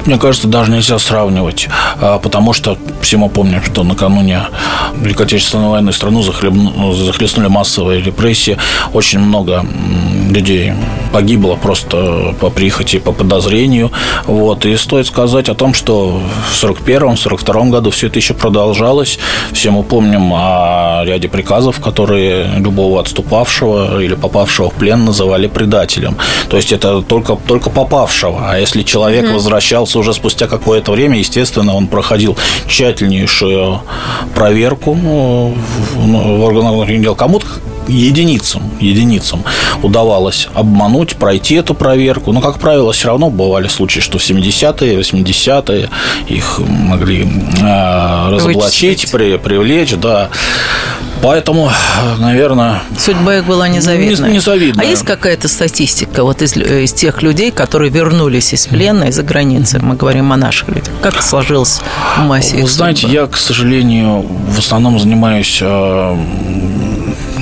[0.07, 1.69] мне кажется, даже нельзя сравнивать,
[2.01, 4.43] а, потому что все мы помним, что накануне
[4.97, 8.57] Великой Отечественной войны страну захлестнули массовые репрессии.
[8.93, 9.65] Очень много
[10.29, 10.73] людей
[11.13, 13.91] погибло просто по прихоти, по подозрению.
[14.27, 14.67] Вот.
[14.67, 19.19] И стоит сказать о том, что в 41-м, 42 году все это еще продолжалось.
[19.53, 26.17] Все мы помним о ряде приказов, которые любого отступавшего или попавшего в плен называли предателем.
[26.49, 28.51] То есть это только, только попавшего.
[28.51, 29.35] А если человек mm-hmm.
[29.35, 32.37] возвращался уже спустя какое-то время, естественно, он проходил
[32.67, 33.81] тщательнейшую
[34.35, 35.55] проверку ну,
[35.95, 37.15] в органах внутренних дел.
[37.15, 37.47] Кому-то
[37.89, 39.45] единицам, единицам
[39.83, 42.33] удавалось обмануть, пройти эту проверку.
[42.33, 45.91] Но, как правило, все равно бывали случаи, что в 70-е, 80-е
[46.27, 47.29] их могли
[47.61, 50.31] э, разоблачить, при, привлечь, да.
[51.23, 51.71] Поэтому,
[52.19, 52.83] наверное...
[52.97, 54.31] Судьба их была незавидная.
[54.31, 54.85] незавидная.
[54.85, 59.81] А есть какая-то статистика вот из, из тех людей, которые вернулись из плена, из-за границы?
[59.83, 60.91] Мы говорим о наших людях.
[61.03, 61.81] Как сложилось
[62.17, 63.15] в массе Вы знаете, судьбы?
[63.15, 66.17] я, к сожалению, в основном занимаюсь э,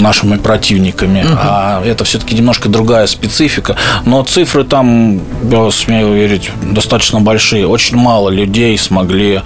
[0.01, 1.23] нашими противниками.
[1.23, 1.39] Угу.
[1.39, 3.77] А это все-таки немножко другая специфика.
[4.05, 7.67] Но цифры там, я смею уверить, достаточно большие.
[7.67, 9.43] Очень мало людей смогли,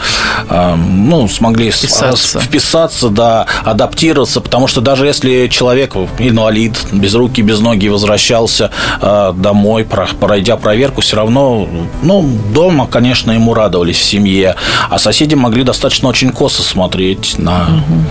[0.48, 2.40] э, ну, смогли вписаться.
[2.40, 9.32] вписаться, да, адаптироваться, потому что даже если человек инвалид, без руки, без ноги возвращался э,
[9.36, 9.86] домой,
[10.20, 11.68] пройдя проверку, все равно,
[12.02, 14.56] ну, дома, конечно, ему радовались в семье,
[14.88, 18.04] а соседи могли достаточно очень косо смотреть на угу.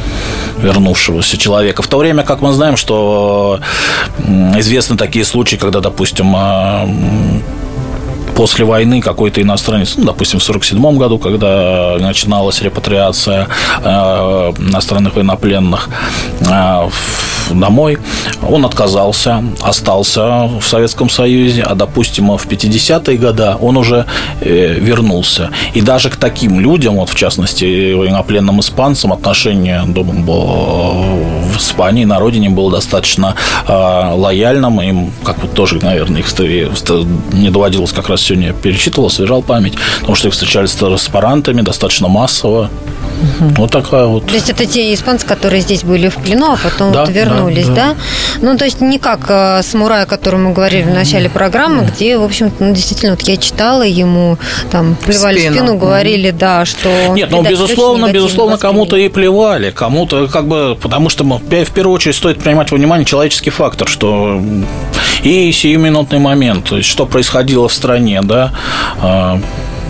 [0.62, 1.82] Вернувшегося человека.
[1.82, 3.60] В то время как мы знаем, что
[4.56, 6.88] известны такие случаи, когда, допустим, а,
[8.40, 13.50] после войны какой-то иностранец, ну, допустим, в 1947 году, когда начиналась репатриация
[13.84, 13.90] э,
[14.60, 15.90] иностранных военнопленных
[16.40, 16.90] э,
[17.52, 17.98] домой,
[18.50, 24.06] он отказался, остался в Советском Союзе, а, допустим, в 50-е годы он уже
[24.40, 25.50] э, вернулся.
[25.74, 29.84] И даже к таким людям, вот в частности, военнопленным испанцам, отношение
[31.60, 33.36] в Испании на родине было достаточно
[33.68, 36.28] лояльным, им, как вот тоже, наверное, их
[37.34, 42.08] не доводилось как раз сегодня перечитывал, освежал память, потому что их встречали с транспарантами достаточно
[42.08, 42.70] массово.
[43.20, 43.54] Угу.
[43.58, 44.26] Вот такая вот.
[44.26, 47.68] То есть это те испанцы, которые здесь были в плену, а потом да, вот вернулись,
[47.68, 47.94] да, да.
[47.94, 47.96] да?
[48.42, 52.18] Ну, то есть не как э, самурай, о котором мы говорили в начале программы, где,
[52.18, 54.38] в общем ну, действительно, вот я читала ему,
[54.72, 56.90] там, плевали в спину, в спину говорили, да, что...
[57.14, 62.16] Нет, ну, безусловно, безусловно, кому-то и плевали, кому-то, как бы, потому что в первую очередь
[62.16, 64.42] стоит принимать во внимание человеческий фактор, что
[65.24, 68.54] и сиюминутный момент, то есть что происходило в стране, да,
[69.02, 69.40] а,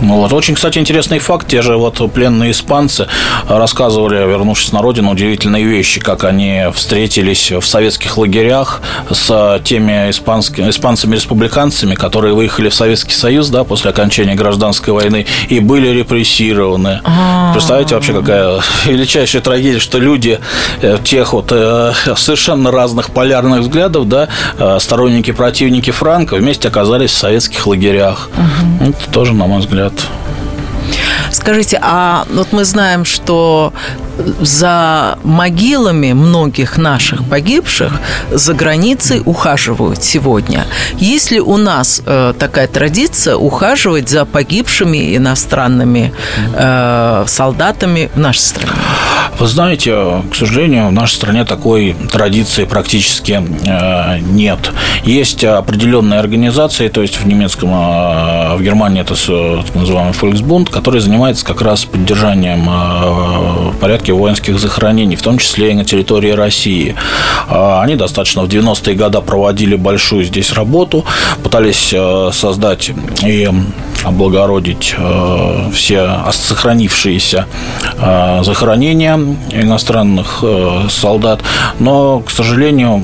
[0.00, 0.32] вот.
[0.32, 1.46] Очень, кстати, интересный факт.
[1.46, 3.06] Те же вот пленные испанцы
[3.48, 10.70] рассказывали, вернувшись на родину, удивительные вещи, как они встретились в советских лагерях с теми испанскими,
[10.70, 17.00] испанцами-республиканцами, которые выехали в Советский Союз да, после окончания гражданской войны и были репрессированы.
[17.04, 17.52] А-а-а.
[17.52, 20.38] Представляете вообще, какая величайшая трагедия, что люди
[20.82, 27.10] э, тех вот э, совершенно разных полярных взглядов, да, э, сторонники, противники Франка вместе оказались
[27.10, 28.30] в советских лагерях.
[28.36, 28.90] Угу.
[28.90, 30.06] Это тоже, на мой взгляд, нет.
[31.32, 33.72] Скажите, а вот мы знаем, что
[34.40, 37.92] за могилами многих наших погибших
[38.30, 40.66] за границей ухаживают сегодня.
[40.98, 46.12] Есть ли у нас э, такая традиция ухаживать за погибшими иностранными
[46.54, 48.80] э, солдатами в нашей стране?
[49.38, 54.70] Вы знаете, к сожалению, в нашей стране такой традиции практически э, нет.
[55.04, 61.00] Есть определенные организации, то есть в немецком, э, в Германии это так называемый Volksbund, который
[61.00, 66.94] занимается как раз поддержанием э, порядка воинских захоронений, в том числе и на территории России.
[67.48, 71.04] Они достаточно в 90-е годы проводили большую здесь работу,
[71.42, 71.94] пытались
[72.34, 72.90] создать
[73.22, 73.48] и
[74.04, 74.94] облагородить
[75.72, 77.46] все сохранившиеся
[78.42, 79.18] захоронения
[79.52, 81.40] иностранных э, солдат.
[81.78, 83.02] Но, к сожалению,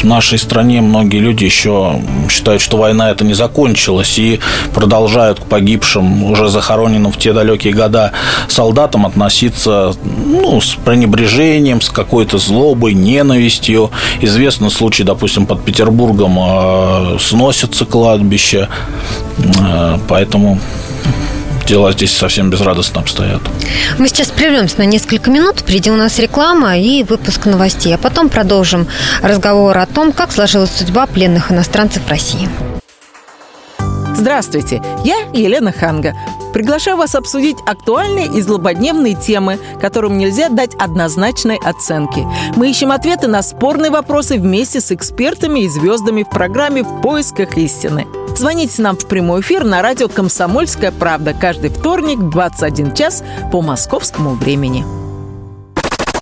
[0.00, 2.00] в нашей стране многие люди еще
[2.30, 4.40] считают, что война это не закончилась и
[4.72, 8.12] продолжают к погибшим, уже захороненным в те далекие года
[8.48, 13.90] солдатам относиться ну, с пренебрежением, с какой-то злобой, ненавистью.
[14.20, 18.68] Известный случай, допустим, под Петербургом э, сносится кладбище.
[19.38, 20.58] Э, поэтому
[21.66, 23.42] дела здесь совсем безрадостно обстоят.
[23.98, 28.28] Мы сейчас прервемся на несколько минут, впереди у нас реклама и выпуск новостей, а потом
[28.28, 28.86] продолжим
[29.22, 32.48] разговор о том, как сложилась судьба пленных иностранцев в России.
[34.14, 36.14] Здравствуйте, я Елена Ханга.
[36.52, 42.24] Приглашаю вас обсудить актуальные и злободневные темы, которым нельзя дать однозначной оценки.
[42.54, 47.58] Мы ищем ответы на спорные вопросы вместе с экспертами и звездами в программе «В поисках
[47.58, 48.06] истины».
[48.36, 53.62] Звоните нам в прямой эфир на радио «Комсомольская правда» каждый вторник в 21 час по
[53.62, 54.84] московскому времени.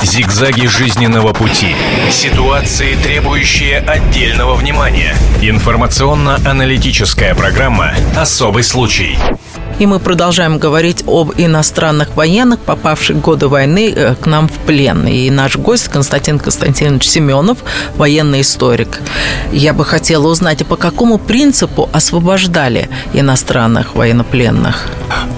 [0.02, 1.74] Зигзаги жизненного пути.
[2.10, 5.14] Ситуации, требующие отдельного внимания.
[5.40, 9.18] Информационно-аналитическая программа «Особый случай».
[9.82, 14.52] И мы продолжаем говорить об иностранных военных, попавших в годы войны э, к нам в
[14.58, 15.08] плен.
[15.08, 17.58] И наш гость Константин Константинович Семенов,
[17.96, 19.00] военный историк.
[19.52, 24.86] Я бы хотела узнать, а по какому принципу освобождали иностранных военнопленных?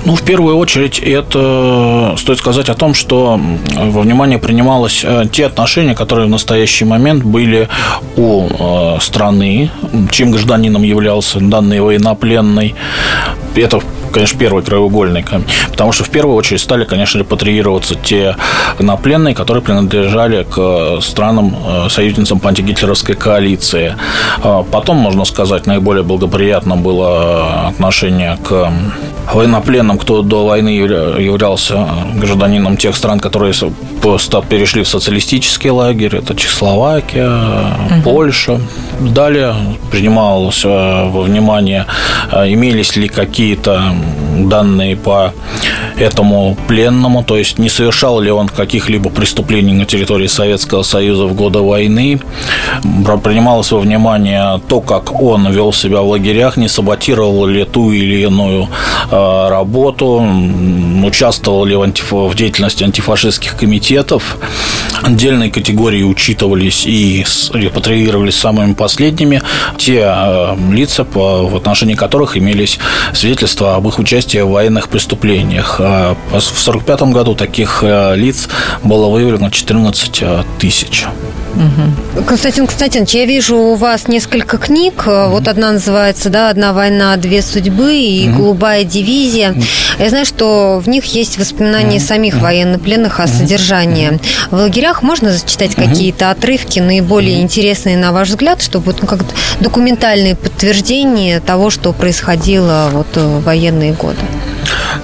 [0.04, 3.40] Ну, в первую очередь, это стоит сказать о том, что
[3.74, 7.70] во внимание принималось э, те отношения, которые в настоящий момент были
[8.18, 9.70] у э, страны,
[10.10, 12.74] чьим гражданином являлся данный военнопленный.
[13.56, 13.80] Это
[14.14, 15.46] конечно, первый краеугольный камень.
[15.70, 18.36] Потому что в первую очередь стали, конечно, репатриироваться те
[18.78, 23.96] напленные, которые принадлежали к странам, э, союзницам по антигитлеровской коалиции.
[24.42, 28.72] А потом, можно сказать, наиболее благоприятно было отношение к
[29.32, 33.54] военнопленным, кто до войны являлся гражданином тех стран, которые
[34.48, 36.16] перешли в социалистический лагерь.
[36.16, 38.02] Это Чехословакия, угу.
[38.04, 38.60] Польша.
[39.00, 39.54] Далее
[39.90, 41.86] принималось э, во внимание,
[42.30, 43.94] э, имелись ли какие-то
[44.38, 45.32] данные по
[45.98, 51.34] этому пленному, то есть не совершал ли он каких-либо преступлений на территории Советского Союза в
[51.34, 52.20] годы войны.
[53.22, 58.22] Принималось во внимание то, как он вел себя в лагерях, не саботировал ли ту или
[58.22, 58.68] иную
[59.10, 60.26] э, работу,
[61.04, 64.36] участвовал ли в, в деятельности антифашистских комитетов.
[65.04, 69.42] Отдельные категории учитывались и репатриировались самыми последними
[69.76, 72.78] те э, лица, в отношении которых имелись
[73.12, 75.76] свидетельства об их участии в военных преступлениях.
[75.78, 78.48] А в 1945 году таких э, лиц
[78.82, 81.04] было выявлено 14 э, тысяч.
[81.54, 82.24] Угу.
[82.24, 85.04] Константин Константинович, я вижу у вас несколько книг.
[85.06, 85.30] Угу.
[85.30, 88.38] Вот одна называется да, «Одна война, две судьбы» и угу.
[88.38, 89.52] «Голубая дивизия».
[89.52, 89.62] Угу.
[90.00, 92.04] Я знаю, что в них есть воспоминания угу.
[92.04, 94.18] самих военнопленных о содержании.
[94.50, 95.86] В лагерях можно зачитать угу.
[95.86, 97.42] какие-то отрывки, наиболее угу.
[97.42, 99.20] интересные, на ваш взгляд, чтобы ну, как
[99.60, 104.20] документальные подтверждения того, что происходило вот, в военные годы?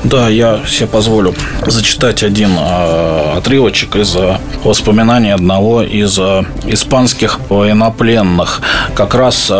[0.04, 1.34] Да, я себе позволю
[1.66, 8.62] зачитать один э, отрывочек из э, воспоминаний одного из э, испанских военнопленных.
[8.94, 9.54] Как раз э,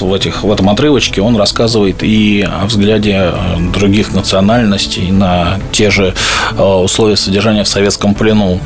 [0.00, 3.32] в, этих, в этом отрывочке он рассказывает и о взгляде
[3.72, 6.14] других национальностей на те же
[6.56, 8.60] э, условия содержания в советском плену.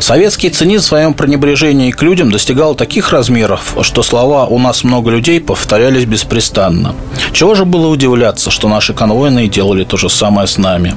[0.00, 5.10] Советский цинизм в своем пренебрежении к людям достигал таких размеров, что слова «у нас много
[5.10, 6.94] людей» повторялись беспрестанно.
[7.32, 10.94] Чего же было удивляться, что наши конвойные делали то же самое с нами.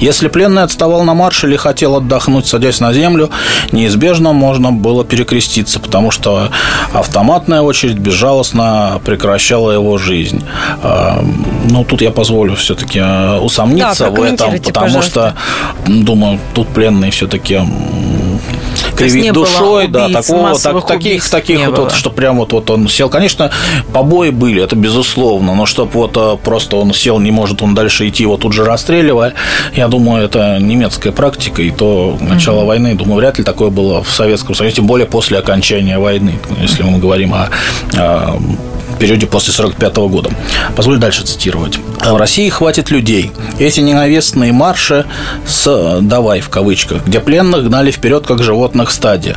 [0.00, 3.30] Если пленный отставал на марш или хотел отдохнуть, садясь на землю,
[3.72, 6.48] неизбежно можно было перекреститься, потому что
[6.92, 10.42] автоматная очередь безжалостно прекращала его жизнь.
[10.82, 11.24] А,
[11.70, 15.34] ну, тут я позволю все-таки а, усомниться да, в этом, потому пожалуйста.
[15.84, 17.60] что, думаю, тут пленные все-таки
[19.00, 23.08] кривить душой, да, такого, так, таких, таких вот, вот, что прям вот, вот он сел.
[23.08, 23.50] Конечно,
[23.92, 28.08] побои были, это безусловно, но чтобы вот а, просто он сел, не может он дальше
[28.08, 29.34] идти, его тут же расстреливая,
[29.74, 32.66] я думаю, это немецкая практика, и то начало mm-hmm.
[32.66, 36.82] войны, думаю, вряд ли такое было в Советском Союзе, тем более после окончания войны, если
[36.82, 37.48] мы говорим о,
[37.96, 38.38] о
[39.00, 40.30] периоде после 1945 года.
[40.76, 41.78] Позволю дальше цитировать.
[42.00, 43.32] В России хватит людей.
[43.58, 45.04] Эти ненавистные марши
[45.46, 49.36] с «давай» в кавычках, где пленных гнали вперед, как животных стадия.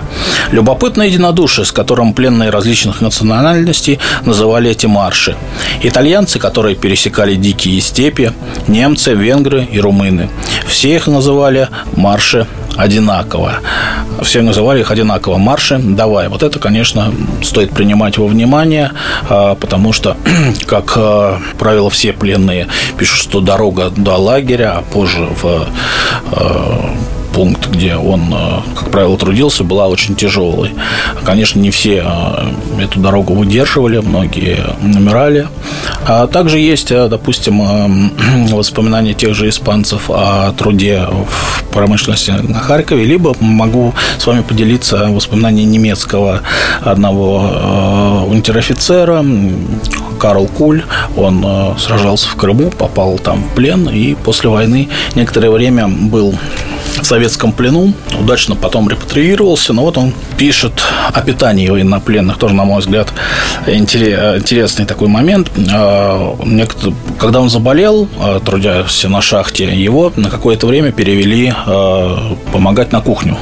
[0.51, 5.35] Любопытное единодушие, с которым пленные различных национальностей называли эти марши.
[5.81, 8.31] Итальянцы, которые пересекали дикие степи,
[8.67, 10.29] немцы, венгры и румыны.
[10.67, 12.47] Все их называли марши
[12.77, 13.55] одинаково.
[14.21, 15.37] Все называли их одинаково.
[15.37, 16.27] Марши «давай».
[16.27, 18.91] Вот это, конечно, стоит принимать во внимание,
[19.29, 20.17] а, потому что,
[20.67, 22.67] как а, правило, все пленные
[22.97, 25.67] пишут, что дорога до лагеря, а позже в
[26.31, 26.89] а,
[27.33, 30.71] пункт, где он, э, как правило, трудился, была очень тяжелой.
[31.23, 35.47] Конечно, не все э, эту дорогу выдерживали, многие умирали.
[36.05, 38.11] А также есть, э, допустим,
[38.51, 45.07] воспоминания тех же испанцев о труде в промышленности на Харькове, либо могу с вами поделиться
[45.07, 46.41] воспоминаниями немецкого
[46.81, 49.25] одного унтер-офицера
[50.19, 50.83] Карл Куль.
[51.17, 51.43] Он
[51.79, 56.35] сражался в Крыму, попал там в плен и после войны некоторое время был
[57.03, 60.73] в советском плену, удачно потом репатриировался, но вот он пишет
[61.13, 63.13] о питании военнопленных, тоже, на мой взгляд,
[63.67, 65.51] интересный такой момент.
[65.71, 66.35] А,
[67.19, 73.01] когда он заболел, а, трудясь на шахте, его на какое-то время перевели а, помогать на
[73.01, 73.37] кухню,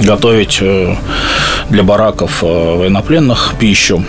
[0.00, 0.94] готовить э,
[1.68, 4.04] для бараков э, военнопленных пищу.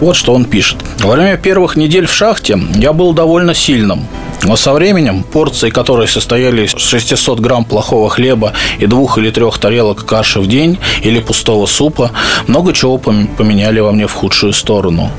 [0.00, 0.78] Вот что он пишет.
[1.00, 4.06] Во время первых недель в шахте я был довольно сильным.
[4.42, 9.58] Но со временем порции, которые состояли из 600 грамм плохого хлеба и двух или трех
[9.58, 12.10] тарелок каши в день или пустого супа,
[12.46, 15.10] много чего поменяли во мне в худшую сторону.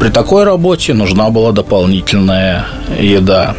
[0.00, 2.66] При такой работе нужна была дополнительная
[2.98, 3.54] еда.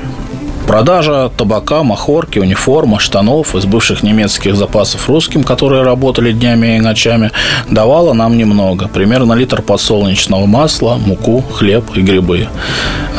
[0.68, 7.32] Продажа табака, махорки, униформа, штанов из бывших немецких запасов русским, которые работали днями и ночами,
[7.70, 8.88] давала нам немного.
[8.88, 12.48] Примерно литр подсолнечного масла, муку, хлеб и грибы.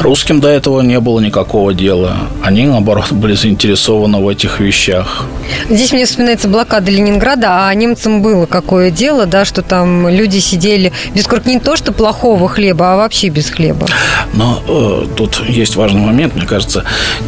[0.00, 2.16] Русским до этого не было никакого дела.
[2.42, 5.24] Они, наоборот, были заинтересованы в этих вещах.
[5.70, 10.92] Здесь мне вспоминается блокада Ленинграда, а немцам было какое дело, да, что там люди сидели
[11.14, 13.86] без не то, что плохого хлеба, а вообще без хлеба.
[14.34, 16.84] Но э, тут есть важный момент, мне кажется,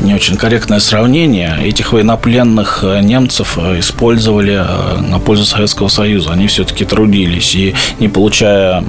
[0.08, 1.58] не очень корректное сравнение.
[1.62, 6.32] Этих военнопленных э, немцев э, использовали э, на пользу Советского Союза.
[6.32, 7.54] Они все-таки трудились.
[7.54, 8.82] И не получая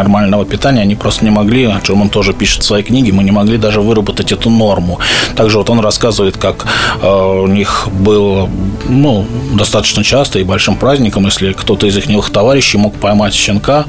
[0.00, 3.22] нормального питания, они просто не могли, о чем он тоже пишет в своей книге, мы
[3.24, 4.98] не могли даже выработать эту норму.
[5.36, 6.66] Также вот он рассказывает, как
[7.02, 8.48] у них был
[8.88, 13.84] ну, достаточно часто и большим праздником, если кто-то из их товарищей мог поймать щенка,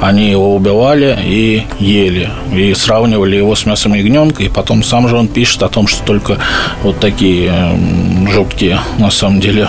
[0.00, 2.30] они его убивали и ели.
[2.52, 6.04] И сравнивали его с мясом ягненка, и потом сам же он пишет, о том, что
[6.04, 6.38] только
[6.82, 9.68] вот такие эм, жуткие, на самом деле,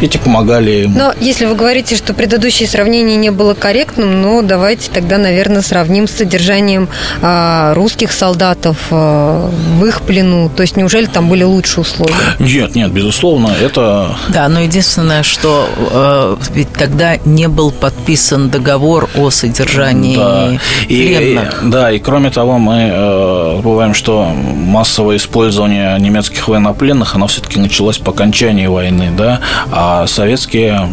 [0.00, 0.98] эти помогали ему.
[0.98, 6.06] Но если вы говорите, что предыдущее сравнение не было корректным, ну, давайте тогда, наверное, сравним
[6.06, 6.88] с содержанием
[7.20, 10.50] э, русских солдатов э, в их плену.
[10.54, 12.14] То есть, неужели там были лучшие условия?
[12.38, 14.16] Нет, нет, безусловно, это...
[14.28, 20.58] Да, но единственное, что э, ведь тогда не был подписан договор о содержании да.
[20.88, 21.62] пленных.
[21.64, 27.58] И, да, и кроме того, мы э, забываем, что массовое использование немецких военнопленных, оно все-таки
[27.58, 29.40] началось по окончании войны, да,
[29.70, 30.88] а советские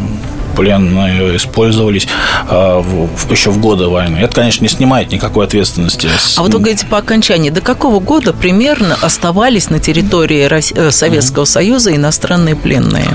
[0.60, 2.06] пленные использовались
[2.50, 4.18] э, в, еще в годы войны.
[4.18, 6.10] Это, конечно, не снимает никакой ответственности.
[6.36, 11.44] А вот вы говорите, по окончании, до какого года примерно оставались на территории России, Советского
[11.44, 11.48] mm-hmm.
[11.48, 13.08] Союза иностранные пленные?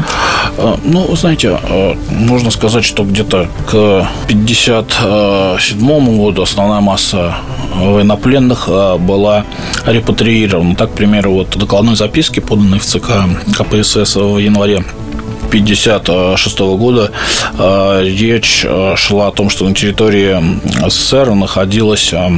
[0.56, 7.34] Э, ну, знаете, э, можно сказать, что где-то к 1957 году основная масса
[7.74, 8.68] военнопленных
[9.00, 9.44] была
[9.84, 10.76] репатриирована.
[10.76, 13.10] Так, к примеру, вот докладной записки, поданной в ЦК
[13.58, 14.82] КПСС в январе
[15.60, 17.12] 1956 года
[17.58, 20.36] э, речь э, шла о том, что на территории
[20.88, 22.30] СССР находилось э,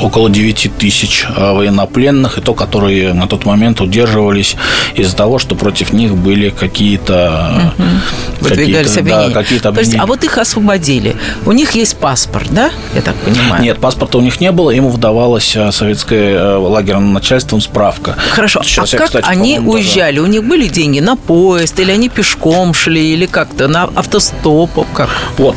[0.00, 4.56] около 9 тысяч э, военнопленных, и то, которые на тот момент удерживались
[4.94, 7.72] из-за того, что против них были какие-то...
[7.78, 8.48] Угу.
[8.48, 11.16] Какие-то, да, какие-то есть, а вот их освободили.
[11.44, 12.70] У них есть паспорт, да?
[12.94, 13.62] Я так понимаю.
[13.62, 18.16] Нет, паспорта у них не было, ему выдавалась э, советское э, лагерным начальством справка.
[18.32, 20.16] Хорошо, Сейчас а я, как кстати, они уезжали?
[20.16, 20.28] Даже...
[20.28, 24.86] У них были деньги на поезд, или они пешком шли, или как-то на автостопах?
[24.94, 25.10] Как?
[25.36, 25.56] Вот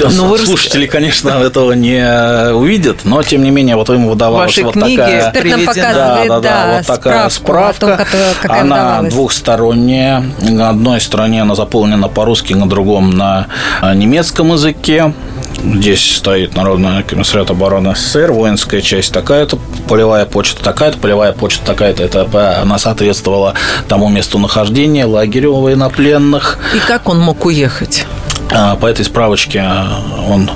[0.00, 4.62] Ну, вы Слушатели, конечно, этого не увидят, но тем не менее, вот им выдавалась Ваши
[4.64, 5.30] вот книги такая.
[5.30, 7.96] Эксперт показывает, да, да, да, вот такая том, справка.
[7.98, 8.08] как-
[8.42, 9.14] какая она выдавалась.
[9.14, 10.24] двухсторонняя.
[10.40, 13.46] На одной стороне она заполнена по-русски, на другом на
[13.94, 15.12] немецком языке.
[15.62, 22.02] Здесь стоит Народный комиссариат обороны СССР, воинская часть такая-то, полевая почта такая-то, полевая почта такая-то.
[22.02, 23.54] Это по- она соответствовала
[23.86, 26.58] тому месту нахождения, лагерю военнопленных.
[26.74, 28.06] И как он мог уехать?
[28.54, 30.50] А, По этой справочке а, он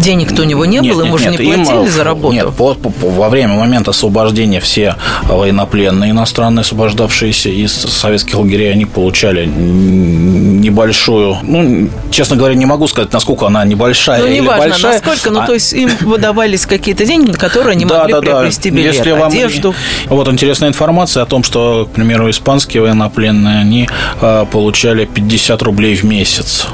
[0.00, 2.34] Денег-то у него не было, ему же не им, платили э, за работу.
[2.34, 8.84] Нет, по- по- во время момента освобождения все военнопленные иностранные, освобождавшиеся из советских лагерей, они
[8.84, 14.92] получали небольшую, ну, честно говоря, не могу сказать, насколько она небольшая Ну, или неважно, большая.
[14.94, 18.94] насколько, ну, А- то есть им выдавались какие-то деньги, на которые они могли приобрести билет,
[18.96, 19.74] Если вам- одежду.
[20.06, 23.88] Вот интересная информация о том, что, к примеру, испанские военнопленные, они
[24.20, 26.66] э, получали 50 рублей в месяц.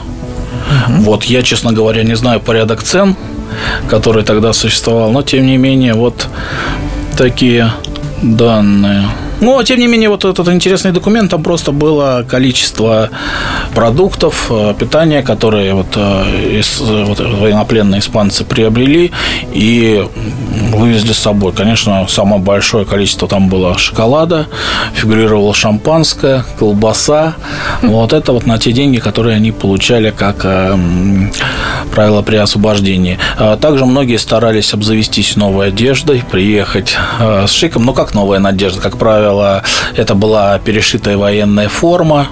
[0.89, 3.17] Вот я, честно говоря, не знаю порядок цен,
[3.89, 6.29] который тогда существовал, но тем не менее вот
[7.17, 7.73] такие
[8.23, 9.05] данные.
[9.41, 13.11] Но, тем не менее, вот этот интересный документ, там просто было количество
[13.75, 19.13] продуктов, э, питания, которые вот, э, из- э, вот военнопленные испанцы приобрели
[19.53, 20.05] и
[20.73, 21.53] вывезли с собой.
[21.53, 24.47] Конечно, самое большое количество там было шоколада,
[24.95, 27.35] фигурировало шампанское, колбаса.
[27.83, 30.45] Вот это вот на те деньги, которые они получали как
[31.99, 33.19] правило при освобождении.
[33.39, 37.85] А Также многие старались обзавестись новой одеждой, приехать э, с шиком.
[37.87, 38.81] Ну, как новая одежда?
[38.81, 39.65] Как правило,
[39.97, 42.29] это была перешитая военная форма.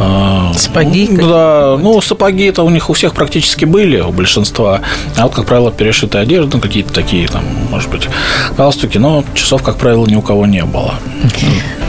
[0.00, 4.80] э, Сапоги ну, Да, ну, сапоги это у них у всех практически были, у большинства.
[5.18, 8.08] А вот, как правило, перешитая одежда, ну, какие-то такие, там, может быть,
[8.56, 10.94] галстуки, но часов, как правило, ни у кого не было.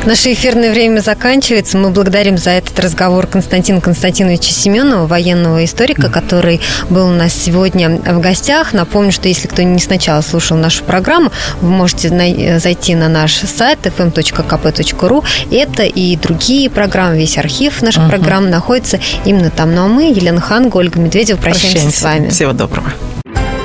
[0.05, 1.77] Наше эфирное время заканчивается.
[1.77, 7.89] Мы благодарим за этот разговор Константина Константиновича Семенова, военного историка, который был у нас сегодня
[7.89, 8.73] в гостях.
[8.73, 11.31] Напомню, что если кто не сначала слушал нашу программу,
[11.61, 15.23] вы можете най- зайти на наш сайт fm.kp.ru.
[15.51, 19.73] Это и другие программы, весь архив наших программ находится именно там.
[19.73, 22.27] Ну а мы, Елена Ханга, Ольга Медведева, прощаемся, с вами.
[22.27, 22.91] Всего доброго.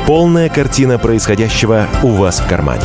[0.07, 2.85] Полная картина происходящего у вас в кармане.